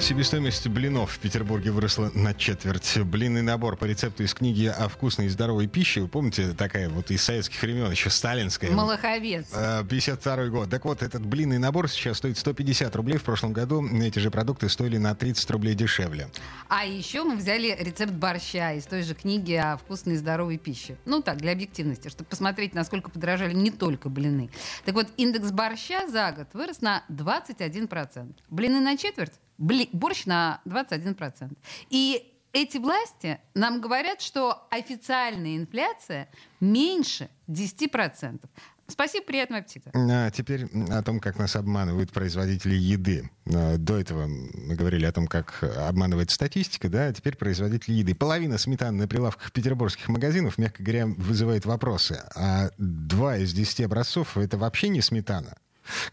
Себестоимость 0.00 0.68
блинов 0.68 1.12
в 1.12 1.18
Петербурге 1.18 1.70
выросла 1.70 2.10
на 2.14 2.34
четверть. 2.34 2.98
Блинный 2.98 3.40
набор 3.40 3.76
по 3.76 3.86
рецепту 3.86 4.22
из 4.22 4.34
книги 4.34 4.66
о 4.66 4.88
вкусной 4.88 5.26
и 5.26 5.28
здоровой 5.30 5.66
пище. 5.66 6.02
Вы 6.02 6.08
помните, 6.08 6.52
такая 6.52 6.90
вот 6.90 7.10
из 7.10 7.22
советских 7.22 7.60
времен, 7.62 7.90
еще 7.90 8.10
сталинская. 8.10 8.70
Малаховец. 8.70 9.46
А, 9.54 9.82
52 9.82 10.46
год. 10.48 10.68
Так 10.68 10.84
вот, 10.84 11.02
этот 11.02 11.24
блинный 11.24 11.56
набор 11.58 11.88
сейчас 11.88 12.18
стоит 12.18 12.36
150 12.36 12.94
рублей. 12.94 13.16
В 13.16 13.22
прошлом 13.22 13.54
году 13.54 13.82
эти 14.00 14.18
же 14.18 14.30
продукты 14.30 14.68
стоили 14.68 14.98
на 14.98 15.14
30 15.14 15.50
рублей 15.50 15.74
дешевле. 15.74 16.28
А 16.68 16.84
еще 16.84 17.24
мы 17.24 17.36
взяли 17.36 17.74
рецепт 17.80 18.12
борща 18.12 18.74
из 18.74 18.84
той 18.84 19.02
же 19.02 19.14
книги 19.14 19.54
о 19.54 19.78
вкусной 19.78 20.14
и 20.14 20.18
здоровой 20.18 20.58
пище. 20.58 20.96
Ну 21.06 21.22
так, 21.22 21.38
для 21.38 21.52
объективности, 21.52 22.08
чтобы 22.08 22.28
посмотреть, 22.28 22.74
насколько 22.74 23.10
подорожали 23.10 23.54
не 23.54 23.70
только 23.70 24.10
блины. 24.10 24.50
Так 24.84 24.94
вот, 24.94 25.08
индекс 25.16 25.50
борща 25.50 26.06
за 26.08 26.32
год 26.32 26.48
вырос 26.52 26.82
на 26.82 27.02
21%. 27.08 28.34
Блины 28.50 28.80
на 28.80 28.98
четверть, 28.98 29.32
борщ 29.58 30.26
на 30.26 30.60
21%. 30.66 31.56
И 31.90 32.32
эти 32.52 32.78
власти 32.78 33.38
нам 33.54 33.80
говорят, 33.80 34.20
что 34.22 34.66
официальная 34.70 35.56
инфляция 35.56 36.28
меньше 36.60 37.28
10%. 37.48 38.40
Спасибо, 38.88 39.26
приятного 39.26 39.60
аппетита. 39.62 39.90
А 39.92 40.30
теперь 40.30 40.66
о 40.90 41.02
том, 41.02 41.18
как 41.18 41.38
нас 41.38 41.56
обманывают 41.56 42.12
производители 42.12 42.74
еды. 42.76 43.28
А, 43.52 43.76
До 43.78 43.98
этого 43.98 44.26
мы 44.26 44.76
говорили 44.76 45.04
о 45.06 45.12
том, 45.12 45.26
как 45.26 45.62
обманывает 45.62 46.30
статистика, 46.30 46.88
да, 46.88 47.06
а 47.06 47.12
теперь 47.12 47.36
производители 47.36 47.94
еды. 47.94 48.14
Половина 48.14 48.58
сметаны 48.58 48.98
на 48.98 49.08
прилавках 49.08 49.50
петербургских 49.52 50.08
магазинов, 50.08 50.56
мягко 50.56 50.82
говоря, 50.82 51.06
вызывает 51.06 51.66
вопросы. 51.66 52.22
А 52.36 52.70
два 52.78 53.38
из 53.38 53.52
десяти 53.52 53.82
образцов— 53.82 54.36
это 54.38 54.56
вообще 54.56 54.88
не 54.88 55.02
сметана. 55.02 55.56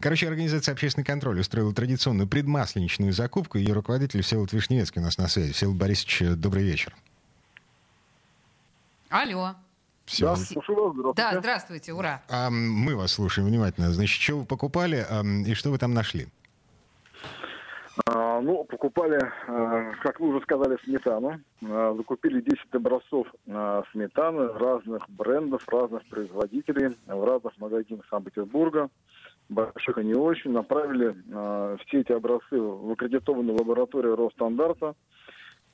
Короче, 0.00 0.28
организация 0.28 0.72
«Общественный 0.72 1.04
контроль» 1.04 1.40
устроила 1.40 1.72
традиционную 1.72 2.28
предмасленичную 2.28 3.12
закупку. 3.12 3.58
Ее 3.58 3.72
руководитель 3.72 4.22
Всеволод 4.22 4.52
Вишневецкий 4.52 5.00
у 5.00 5.04
нас 5.04 5.18
на 5.18 5.28
связи. 5.28 5.52
Всеволод 5.52 5.78
Борисович, 5.78 6.22
добрый 6.36 6.64
вечер. 6.64 6.94
Алло. 9.08 9.54
Всеволод. 10.06 10.38
Да, 10.38 10.44
слушаю 10.44 10.76
вас, 10.76 10.92
здравствуйте. 10.94 11.30
Да, 11.32 11.40
здравствуйте, 11.40 11.92
ура. 11.92 12.22
А 12.28 12.50
мы 12.50 12.96
вас 12.96 13.12
слушаем 13.12 13.48
внимательно. 13.48 13.92
Значит, 13.92 14.20
что 14.20 14.38
вы 14.38 14.44
покупали 14.44 15.06
ам, 15.08 15.44
и 15.44 15.54
что 15.54 15.70
вы 15.70 15.78
там 15.78 15.94
нашли? 15.94 16.28
А, 18.06 18.40
ну, 18.40 18.64
покупали, 18.64 19.20
а, 19.46 19.92
как 20.02 20.18
вы 20.18 20.28
уже 20.28 20.40
сказали, 20.42 20.76
сметану. 20.84 21.40
А, 21.64 21.94
закупили 21.96 22.40
10 22.40 22.58
образцов 22.72 23.28
а, 23.48 23.84
сметаны 23.92 24.48
разных 24.48 25.08
брендов, 25.08 25.66
разных 25.68 26.04
производителей 26.06 26.96
в 27.06 27.24
разных 27.24 27.56
магазинах 27.58 28.04
Санкт-Петербурга. 28.10 28.90
Больших 29.48 29.98
и 29.98 30.04
не 30.04 30.14
очень. 30.14 30.52
Направили 30.52 31.14
а, 31.32 31.76
все 31.86 32.00
эти 32.00 32.12
образцы 32.12 32.58
в 32.58 32.92
аккредитованную 32.92 33.56
лабораторию 33.58 34.16
Росстандарта 34.16 34.94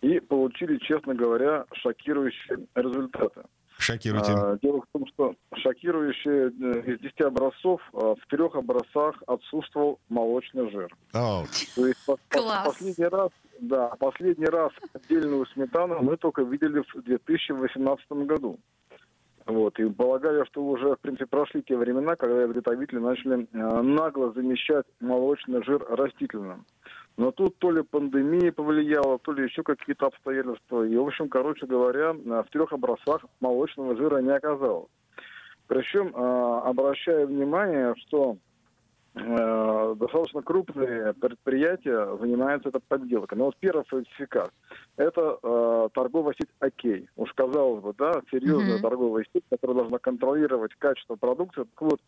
и 0.01 0.19
получили, 0.21 0.79
честно 0.79 1.15
говоря, 1.15 1.67
шокирующие 1.75 2.67
результаты. 2.75 3.43
Шокируйте. 3.79 4.33
А, 4.33 4.59
Дело 4.63 4.81
в 4.83 4.87
том, 4.93 5.07
что 5.07 5.35
шокирующие 5.55 6.49
э, 6.51 6.93
из 6.93 7.01
10 7.01 7.21
образцов 7.23 7.81
а, 7.95 8.15
в 8.15 8.27
трех 8.29 8.55
образцах 8.55 9.23
отсутствовал 9.27 9.99
молочный 10.09 10.71
жир. 10.71 10.95
О, 11.15 11.45
То 11.77 11.87
есть 11.87 12.05
по- 12.05 12.17
по- 12.17 12.39
Класс. 12.39 12.67
последний 12.67 13.07
раз, 13.07 13.31
да, 13.61 13.89
последний 13.99 14.47
раз 14.47 14.73
отдельную 14.93 15.47
сметану 15.47 16.03
мы 16.03 16.17
только 16.19 16.43
видели 16.43 16.83
в 16.95 17.03
2018 17.03 18.11
году. 18.27 18.59
Вот, 19.51 19.81
и 19.81 19.91
полагаю, 19.91 20.47
что 20.47 20.63
уже, 20.63 20.95
в 20.95 21.01
принципе, 21.01 21.27
прошли 21.27 21.61
те 21.63 21.77
времена, 21.77 22.15
когда 22.15 22.45
изготовители 22.47 23.01
начали 23.01 23.49
э, 23.53 23.83
нагло 23.83 24.33
замещать 24.33 24.87
молочный 25.01 25.65
жир 25.65 25.85
растительным. 25.89 26.65
Но 27.17 27.33
тут 27.33 27.59
то 27.59 27.73
ли 27.73 27.83
пандемия 27.83 28.53
повлияла, 28.53 29.19
то 29.19 29.33
ли 29.33 29.43
еще 29.43 29.65
какие-то 29.65 30.07
обстоятельства. 30.07 30.85
И, 30.85 30.97
в 30.97 31.05
общем, 31.05 31.29
короче 31.29 31.67
говоря, 31.67 32.15
э, 32.15 32.43
в 32.47 32.51
трех 32.53 32.73
образцах 32.73 33.25
молочного 33.41 33.97
жира 33.97 34.19
не 34.19 34.31
оказалось. 34.31 34.89
Причем, 35.67 36.15
э, 36.15 36.61
обращаю 36.69 37.27
внимание, 37.27 37.97
что 38.07 38.37
э, 39.15 39.95
достаточно 39.99 40.43
крупные 40.43 41.13
предприятия 41.15 42.17
занимаются 42.19 42.69
этой 42.69 42.81
подделкой. 42.81 43.39
Но 43.39 43.47
вот 43.47 43.57
первый 43.59 43.85
фальсификат– 43.87 44.51
это 44.97 45.39
э, 45.43 45.89
торговая 45.95 46.35
сеть 46.39 46.51
«Окей». 46.61 47.09
Уж 47.17 47.33
казалось 47.35 47.83
бы, 47.83 47.95
да, 47.97 48.13
серьезная 48.31 48.75
Мгм. 48.75 48.83
торговая 48.83 49.25
сеть, 49.33 49.45
которая 49.51 49.79
должна 49.79 49.99
контролировать 49.99 50.75
качество 50.79 51.17
продукции. 51.17 51.63
Так 51.63 51.83
вот, 51.83 52.01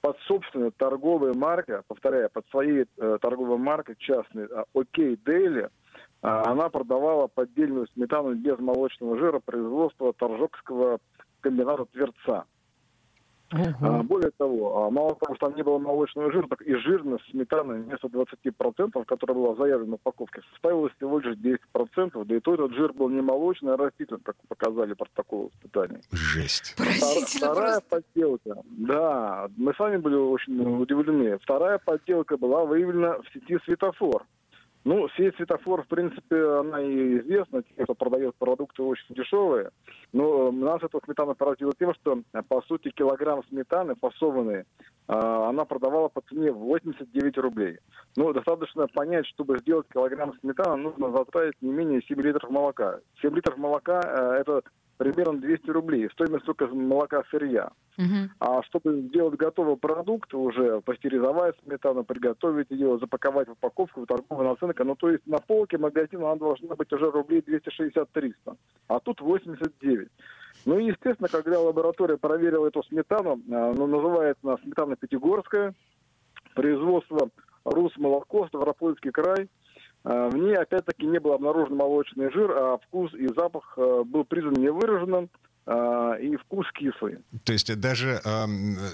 под 0.00 0.18
собственной 0.26 0.70
торговой 0.70 1.34
маркой, 1.34 1.80
повторяю, 1.86 2.30
под 2.30 2.46
своей 2.48 2.86
э, 2.96 3.18
торговой 3.20 3.58
маркой 3.58 3.96
частной 3.98 4.44
э, 4.44 4.64
«Окей 4.74 5.18
Дейли», 5.24 5.68
а, 6.22 6.50
она 6.50 6.68
продавала 6.68 7.28
поддельную 7.28 7.86
сметану 7.94 8.34
без 8.34 8.58
молочного 8.58 9.18
жира 9.18 9.38
производства 9.38 10.12
Торжокского 10.12 10.98
комбината 11.40 11.84
Тверца. 11.86 12.44
А, 13.52 14.02
Более 14.02 14.30
того, 14.32 14.86
а, 14.86 14.90
мало 14.90 15.14
того, 15.16 15.36
что 15.36 15.46
там 15.46 15.56
не 15.56 15.62
было 15.62 15.78
молочного 15.78 16.32
жира, 16.32 16.46
так 16.48 16.62
и 16.62 16.74
жирность 16.74 17.24
сметаны 17.30 17.82
вместо 17.82 18.08
20%, 18.08 19.04
которая 19.04 19.36
была 19.36 19.54
заявлена 19.54 19.92
в 19.92 19.94
упаковке, 19.94 20.42
составила 20.52 20.88
всего 20.96 21.18
лишь 21.20 21.36
10%, 21.36 22.24
да 22.24 22.36
и 22.36 22.40
то 22.40 22.54
этот 22.54 22.72
жир 22.74 22.92
был 22.92 23.08
не 23.08 23.20
молочный, 23.20 23.74
а 23.74 23.76
растительный, 23.76 24.20
как 24.22 24.36
показали 24.48 24.94
протоколы 24.94 25.50
испытаний. 25.54 25.98
жесть. 26.12 26.74
Поразительно 26.76 27.52
Вторая 27.52 27.80
просто. 27.80 27.88
подделка, 28.12 28.62
да, 28.64 29.48
мы 29.56 29.74
сами 29.74 29.96
были 29.98 30.16
очень 30.16 30.60
удивлены. 30.80 31.38
Вторая 31.38 31.78
подделка 31.78 32.36
была 32.36 32.64
выявлена 32.64 33.18
в 33.18 33.28
сети 33.32 33.58
«Светофор». 33.64 34.24
Ну, 34.86 35.08
сеть 35.16 35.34
«Светофор», 35.34 35.82
в 35.82 35.88
принципе, 35.88 36.60
она 36.60 36.80
и 36.80 37.18
известна, 37.18 37.64
те, 37.64 37.82
кто 37.82 37.96
продает 37.96 38.36
продукты 38.36 38.84
очень 38.84 39.16
дешевые. 39.16 39.70
Но 40.12 40.52
нас 40.52 40.80
эта 40.80 41.00
сметана 41.04 41.34
поразила 41.34 41.72
тем, 41.76 41.92
что, 41.94 42.22
по 42.48 42.62
сути, 42.62 42.90
килограмм 42.90 43.42
сметаны 43.48 43.96
фасованной, 43.96 44.62
а, 45.08 45.48
она 45.48 45.64
продавала 45.64 46.06
по 46.06 46.20
цене 46.28 46.52
89 46.52 47.36
рублей. 47.38 47.80
Ну, 48.16 48.32
достаточно 48.32 48.86
понять, 48.86 49.26
чтобы 49.26 49.58
сделать 49.58 49.88
килограмм 49.92 50.38
сметаны, 50.38 50.76
нужно 50.76 51.10
затратить 51.10 51.60
не 51.60 51.72
менее 51.72 52.00
7 52.02 52.20
литров 52.22 52.48
молока. 52.48 53.00
7 53.22 53.34
литров 53.34 53.56
молока 53.56 54.00
э,– 54.00 54.36
это 54.40 54.62
примерно 54.96 55.40
200 55.40 55.70
рублей. 55.70 56.08
Стоимость 56.12 56.44
только 56.44 56.66
молока 56.66 57.22
сырья. 57.30 57.70
Мгм. 57.96 58.30
А 58.40 58.62
чтобы 58.62 59.02
сделать 59.08 59.36
готовый 59.36 59.76
продукт, 59.76 60.32
уже 60.34 60.80
пастеризовать 60.82 61.56
сметану, 61.64 62.04
приготовить 62.04 62.70
ее, 62.70 62.98
запаковать 62.98 63.48
в 63.48 63.52
упаковку, 63.52 64.02
в 64.02 64.06
торговую 64.06 64.48
наценку, 64.48 64.84
ну 64.84 64.96
то 64.96 65.10
есть 65.10 65.26
на 65.26 65.38
полке 65.38 65.78
магазина 65.78 66.26
она 66.26 66.36
должна 66.36 66.74
быть 66.74 66.92
уже 66.92 67.10
рублей 67.10 67.40
260-300, 67.40 68.56
а 68.88 69.00
тут 69.00 69.20
89. 69.20 70.08
Ну 70.66 70.78
и, 70.78 70.86
естественно, 70.86 71.28
когда 71.28 71.60
лаборатория 71.60 72.16
проверила 72.16 72.66
эту 72.66 72.82
сметану, 72.84 73.40
а, 73.50 73.72
ну, 73.74 73.86
называется 73.86 74.40
она 74.42 74.56
сметана 74.58 74.96
Пятигорская, 74.96 75.74
производство 76.54 77.30
Русмолоко, 77.64 78.46
Ставропольский 78.48 79.10
край, 79.10 79.48
в 80.06 80.36
ней, 80.36 80.56
опять-таки, 80.56 81.04
не 81.04 81.18
был 81.18 81.32
обнаружен 81.32 81.74
молочный 81.74 82.30
жир, 82.30 82.52
а 82.52 82.78
вкус 82.78 83.12
и 83.14 83.26
запах 83.26 83.74
а, 83.76 84.04
был 84.04 84.24
признан 84.24 84.54
невыраженным, 84.54 85.28
и 85.68 86.36
вкус 86.36 86.66
кислый. 86.72 87.18
То 87.44 87.52
есть 87.52 87.74
даже 87.80 88.20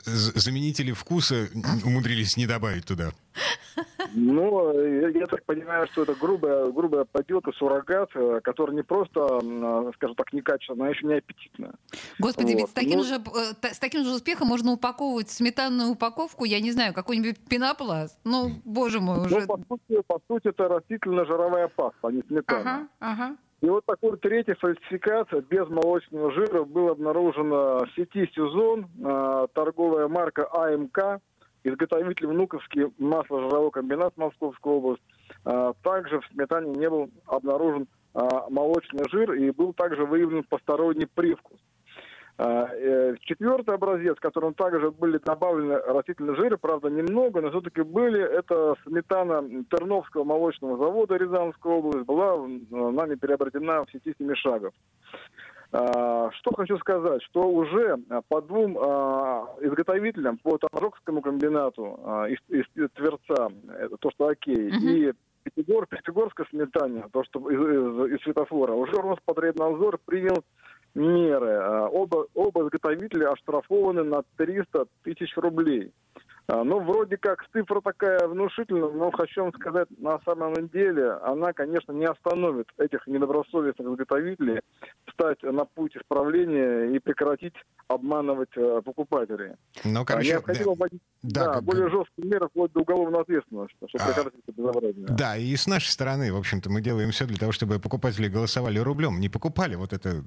з- 0.04 0.32
заменители 0.40 0.92
вкуса 0.92 1.48
умудрились 1.84 2.36
не 2.38 2.46
добавить 2.46 2.86
туда. 2.86 3.10
Ну, 4.14 4.72
я, 5.00 5.08
я 5.08 5.26
так 5.26 5.44
понимаю, 5.44 5.86
что 5.92 6.02
это 6.02 6.14
грубая, 6.14 6.70
грубая 6.70 7.04
подделка, 7.04 7.52
суррогат, 7.52 8.10
э, 8.14 8.40
который 8.44 8.74
не 8.74 8.82
просто, 8.82 9.40
э, 9.42 9.90
скажем 9.96 10.16
так, 10.16 10.32
некачественная, 10.32 10.88
а 10.88 10.90
еще 10.90 11.06
не 11.06 11.14
аппетитная. 11.14 11.72
Господи, 12.18 12.52
ведь 12.52 12.60
Вот, 12.62 12.70
с 12.70 12.72
таким, 12.72 12.98
ну- 12.98 13.04
же, 13.04 13.14
э, 13.14 13.72
с 13.72 13.78
таким 13.78 14.04
же 14.04 14.10
успехом 14.14 14.48
можно 14.48 14.72
упаковывать 14.72 15.30
сметанную 15.30 15.90
упаковку, 15.90 16.44
я 16.44 16.60
не 16.60 16.72
знаю, 16.72 16.92
какой-нибудь 16.92 17.38
пенопласт. 17.48 18.18
Ну, 18.24 18.60
боже 18.64 19.00
мой, 19.00 19.20
уже... 19.24 19.40
Ну, 19.40 19.46
по 19.46 19.56
сути, 19.56 20.02
по 20.06 20.20
сути, 20.28 20.48
это 20.48 20.68
растительно-жировая 20.68 21.68
паста, 21.68 22.08
а 22.08 22.12
не 22.12 22.22
сметана. 22.28 22.88
Ага, 23.00 23.12
ага. 23.24 23.36
И 23.62 23.68
вот 23.68 23.86
такой 23.86 24.16
третий 24.18 24.54
фальсификат 24.54 25.28
без 25.48 25.68
молочного 25.68 26.32
жира 26.32 26.64
был 26.64 26.88
обнаружен 26.88 27.52
э, 27.52 27.86
в 27.86 27.88
сети 27.94 28.28
«Сезон», 28.34 28.88
э, 28.98 29.46
торговая 29.54 30.08
марка 30.08 30.48
АМК, 30.52 31.20
изготовитель 31.62 32.26
Внуковский 32.26 32.92
масло-жировой 32.98 33.70
комбинат 33.70 34.16
Московская 34.16 34.72
область. 34.72 35.02
Э, 35.44 35.74
Также 35.84 36.18
в 36.18 36.26
сметане 36.32 36.72
не 36.72 36.90
был 36.90 37.08
обнаружен 37.26 37.86
э, 38.14 38.18
молочный 38.50 39.04
жир 39.12 39.32
и 39.34 39.52
был 39.52 39.72
также 39.74 40.06
выявлен 40.06 40.42
посторонний 40.42 41.06
привкус. 41.06 41.60
А, 42.38 42.66
э, 42.72 43.14
четвертый 43.20 43.74
образец, 43.74 44.16
в 44.16 44.20
котором 44.20 44.54
также 44.54 44.90
были 44.90 45.18
добавлены 45.18 45.76
растительные 45.76 46.34
жиры, 46.36 46.56
правда, 46.56 46.88
немного, 46.88 47.40
но 47.40 47.50
все-таки 47.50 47.82
были, 47.82 48.20
это 48.20 48.74
сметана 48.84 49.42
Терновского 49.70 50.24
молочного 50.24 50.78
завода 50.78 51.16
Рязанской 51.16 51.72
области, 51.72 52.06
была 52.06 52.46
нами 52.70 53.16
приобретена 53.16 53.84
в 53.84 53.90
сети 53.90 54.14
Семишагов. 54.18 54.72
А, 55.72 56.30
что 56.32 56.54
хочу 56.54 56.78
сказать, 56.78 57.22
что 57.24 57.48
уже 57.48 57.98
по 58.28 58.40
двум 58.40 58.78
а, 58.78 59.54
изготовителям, 59.60 60.38
по 60.38 60.56
Торжокскому 60.56 61.20
комбинату 61.20 62.00
из, 62.28 62.38
из 62.48 62.90
Тверца, 62.94 63.50
это 63.78 63.96
то, 63.98 64.10
что 64.10 64.28
окей, 64.28 64.70
uh-huh. 64.70 64.80
и 64.80 65.12
Пятигор, 65.44 65.86
Пятигорская 65.86 66.46
сметане, 66.50 67.04
то, 67.12 67.24
что 67.24 67.50
из, 67.50 67.58
из, 67.58 68.14
из 68.14 68.22
светофора, 68.22 68.72
уже 68.72 68.92
Роспотребнадзор 68.92 69.98
принял 70.04 70.44
меры. 70.94 71.50
А, 71.50 71.88
оба, 71.88 72.26
оба 72.34 72.62
изготовителя 72.62 73.32
оштрафованы 73.32 74.02
на 74.02 74.22
300 74.36 74.86
тысяч 75.02 75.36
рублей. 75.36 75.92
А, 76.48 76.64
ну, 76.64 76.80
вроде 76.80 77.16
как 77.16 77.46
цифра 77.52 77.80
такая 77.80 78.26
внушительная, 78.26 78.90
но 78.90 79.10
хочу 79.10 79.42
вам 79.42 79.52
сказать, 79.54 79.88
на 79.98 80.18
самом 80.20 80.68
деле 80.68 81.12
она, 81.22 81.52
конечно, 81.52 81.92
не 81.92 82.04
остановит 82.04 82.68
этих 82.78 83.06
недобросовестных 83.06 83.88
изготовителей 83.88 84.60
встать 85.12 85.42
на 85.42 85.64
путь 85.64 85.96
исправления 85.96 86.94
и 86.94 86.98
прекратить 86.98 87.54
обманывать 87.88 88.48
э, 88.56 88.80
покупателей. 88.84 89.52
Ну, 89.84 90.04
короче, 90.04 90.30
Необходимо 90.30 90.74
да, 91.22 91.44
да, 91.44 91.54
да, 91.54 91.60
более 91.60 91.90
жесткие 91.90 92.28
меры 92.28 92.48
вплоть 92.48 92.72
до 92.72 92.80
уголовной 92.80 93.20
ответственности, 93.20 93.76
чтобы 93.88 94.04
а, 94.04 94.06
прекратить 94.12 94.40
это 94.46 94.52
безобразие. 94.52 95.06
Да, 95.08 95.36
и 95.36 95.54
с 95.54 95.66
нашей 95.66 95.88
стороны, 95.88 96.32
в 96.32 96.36
общем-то, 96.36 96.70
мы 96.70 96.80
делаем 96.80 97.10
все 97.10 97.26
для 97.26 97.36
того, 97.36 97.52
чтобы 97.52 97.78
покупатели 97.78 98.28
голосовали 98.28 98.78
рублем, 98.78 99.20
не 99.20 99.28
покупали 99.28 99.74
вот 99.74 99.92
это 99.92 100.24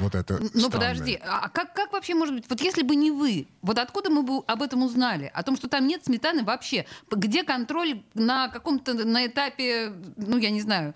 вот 0.00 0.14
это 0.14 0.38
Ну, 0.40 0.48
странное. 0.48 0.70
подожди, 0.70 1.18
а 1.22 1.48
как, 1.48 1.74
как 1.74 1.92
вообще 1.92 2.14
может 2.14 2.34
быть, 2.34 2.44
вот 2.48 2.60
если 2.60 2.82
бы 2.82 2.94
не 2.94 3.10
вы, 3.10 3.48
вот 3.62 3.78
откуда 3.78 4.10
мы 4.10 4.22
бы 4.22 4.42
об 4.46 4.62
этом 4.62 4.82
узнали? 4.82 5.30
О 5.34 5.42
том, 5.42 5.56
что 5.56 5.68
там 5.68 5.86
нет 5.86 6.04
сметаны 6.04 6.44
вообще? 6.44 6.86
Где 7.10 7.42
контроль 7.42 8.02
на 8.14 8.48
каком-то, 8.48 8.94
на 8.94 9.26
этапе, 9.26 9.92
ну, 10.16 10.38
я 10.38 10.50
не 10.50 10.60
знаю, 10.60 10.94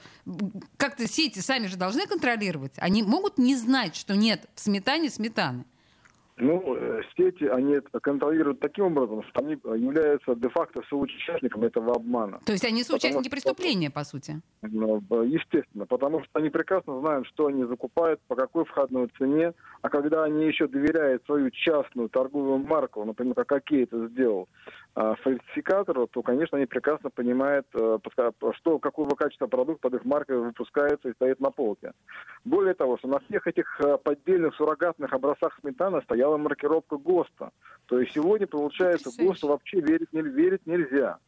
как-то 0.77 1.07
сети 1.09 1.41
сами 1.41 1.67
же 1.67 1.77
должны 1.77 2.07
контролировать? 2.07 2.73
Они 2.77 3.03
могут 3.17 3.39
не 3.39 3.57
знать, 3.57 3.97
что 3.97 4.15
нет 4.15 4.47
в 4.55 4.61
сметане 4.61 5.09
сметаны? 5.09 5.65
Ну, 6.39 6.77
э, 6.77 7.01
сети, 7.17 7.45
они 7.45 7.79
контролируют 8.03 8.61
таким 8.61 8.85
образом, 8.87 9.23
что 9.23 9.41
они 9.41 9.53
являются 9.53 10.35
де-факто 10.35 10.83
соучастниками 10.91 11.69
этого 11.69 11.95
обмана. 11.95 12.41
То 12.45 12.53
есть 12.53 12.65
они 12.67 12.85
соучастники 12.85 13.31
потому, 13.31 13.31
преступления, 13.31 13.91
по 13.91 14.05
сути? 14.05 14.43
Ну, 14.61 15.03
естественно, 15.23 15.87
потому 15.87 16.23
что 16.23 16.31
они 16.35 16.51
прекрасно 16.51 17.01
знают, 17.01 17.27
что 17.29 17.47
они 17.47 17.65
закупают, 17.65 18.21
по 18.29 18.37
какой 18.37 18.67
входной 18.67 19.09
цене, 19.17 19.55
а 19.81 19.89
когда 19.89 20.25
они 20.25 20.45
еще 20.45 20.69
доверяют 20.69 21.25
свою 21.25 21.51
частную 21.51 22.11
торговую 22.11 22.59
марку, 22.59 23.03
например, 23.03 23.35
как 23.35 23.53
Окей 23.53 23.85
это 23.85 24.07
сделал, 24.09 24.47
а, 24.99 25.15
фальсификатору, 25.17 26.07
то, 26.07 26.23
конечно, 26.23 26.57
они 26.57 26.67
прекрасно 26.67 27.11
понимают, 27.11 27.67
э, 27.75 27.99
что, 28.55 28.79
какого 28.79 29.15
качества 29.15 29.47
продукт 29.47 29.83
под 29.83 29.93
их 29.93 30.07
маркой 30.07 30.39
выпускается 30.39 31.11
и 31.11 31.13
стоит 31.13 31.39
на 31.39 31.51
полке. 31.51 31.93
Более 32.47 32.73
того, 32.73 32.97
что 32.97 33.07
на 33.09 33.19
всех 33.19 33.47
этих 33.47 33.79
э, 33.79 33.99
поддельных 34.03 34.55
суррогатных 34.55 35.13
образцах 35.13 35.59
сметаны 35.61 36.01
стояла 36.01 36.39
маркировка 36.39 36.97
ГОСТа. 36.97 37.51
То 37.85 38.01
есть 38.01 38.15
сегодня, 38.15 38.47
получается, 38.47 39.11
ГОСТу 39.23 39.49
вообще 39.49 39.81
верить, 39.81 40.15
не, 40.15 40.23
верить 40.23 40.67
нельзя. 40.67 41.19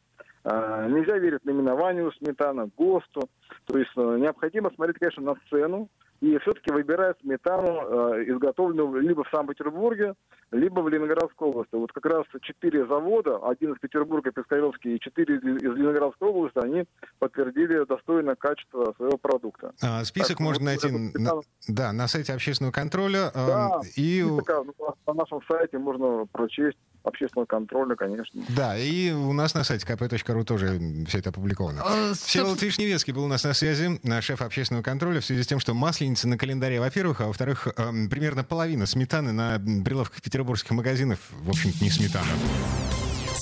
А, 0.45 0.89
нельзя 0.89 1.19
верить 1.19 1.45
наименованию 1.45 2.11
сметана, 2.13 2.71
ГОСТу. 2.75 3.29
То 3.67 3.77
есть 3.77 3.93
э, 3.99 4.17
необходимо 4.19 4.71
смотреть, 4.71 4.99
конечно, 4.99 5.23
на 5.23 5.35
цену, 5.51 5.91
и 6.21 6.37
все-таки 6.39 6.73
выбирают 6.73 7.19
сметану, 7.21 8.15
э, 8.15 8.25
изготовленную 8.29 9.01
либо 9.01 9.25
в 9.25 9.29
Санкт-Петербурге, 9.31 10.15
либо 10.51 10.81
в 10.81 10.89
Ленинградской 10.89 11.49
области. 11.49 11.75
Вот 11.75 11.93
как 11.93 12.07
раз 12.07 12.25
четыре 12.43 12.87
завода, 12.87 13.39
один 13.49 13.73
из 13.73 13.79
Петербурга, 13.79 14.33
Пискаревский, 14.33 14.97
и 14.97 15.01
четыре 15.01 15.37
из 15.37 15.43
Ленинградской 15.43 16.29
области, 16.29 16.59
они 16.59 16.85
подтвердили 17.19 17.85
достойное 17.85 18.35
качество 18.35 18.93
своего 18.97 19.17
продукта. 19.17 19.73
А, 19.83 20.05
список 20.05 20.39
так, 20.39 20.41
можно 20.41 20.71
вот, 20.71 20.83
найти 20.83 21.13
на, 21.15 21.33
да, 21.69 21.93
на 21.93 22.09
сайте 22.09 22.33
общественного 22.33 22.73
контроля. 22.73 23.31
Э, 23.35 23.47
да, 23.47 23.81
и... 23.97 24.23
список, 24.23 24.67
ну, 24.79 24.95
на 25.07 25.15
нашем 25.15 25.41
сайте 25.49 25.79
можно 25.79 26.27
прочесть 26.33 26.79
общественного 27.03 27.47
контроля, 27.47 27.95
конечно. 27.97 28.43
Да, 28.49 28.77
и 28.77 29.11
у 29.11 29.33
нас 29.33 29.55
на 29.55 29.65
сайте 29.65 29.87
kp.ru 29.87 30.45
тоже 30.45 30.81
все 31.07 31.19
это 31.19 31.31
опубликовано. 31.31 31.83
А, 31.85 32.15
Всеволод 32.15 32.61
Вишневецкий 32.63 33.13
был 33.13 33.25
у 33.25 33.29
нас 33.29 33.45
на 33.45 33.55
связи, 33.55 34.01
шеф 34.21 34.43
общественного 34.43 34.83
контроля, 34.83 35.21
в 35.21 35.25
связи 35.25 35.43
с 35.43 35.47
тем, 35.47 35.61
что 35.61 35.75
масленица 35.75 36.29
на 36.29 36.37
календаре, 36.37 36.81
во-первых, 36.81 37.21
а 37.21 37.27
во-вторых, 37.27 37.69
эм, 37.77 38.09
примерно 38.09 38.45
половина 38.45 38.87
сметаны 38.87 39.33
на 39.33 39.59
прилавках 39.85 40.23
петербургских 40.23 40.71
магазинов, 40.73 41.19
в 41.31 41.51
общем-то, 41.51 41.83
не 41.83 41.91
сметана. 41.91 42.27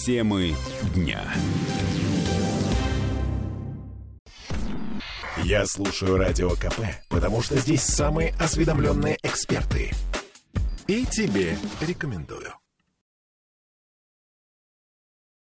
Темы 0.05 0.55
дня. 0.95 1.23
Я 5.43 5.67
слушаю 5.67 6.17
Радио 6.17 6.51
КП, 6.51 6.81
потому 7.09 7.43
что 7.43 7.57
здесь 7.57 7.83
самые 7.83 8.35
осведомленные 8.39 9.19
эксперты. 9.23 9.93
И 10.87 11.05
тебе 11.05 11.57
рекомендую. 11.81 12.53